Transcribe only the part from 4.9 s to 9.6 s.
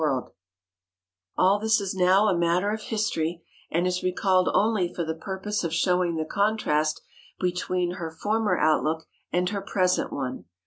for the purpose of showing the contrast between her former outlook and